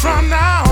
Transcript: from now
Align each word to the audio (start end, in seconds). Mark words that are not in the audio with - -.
from 0.00 0.30
now 0.30 0.69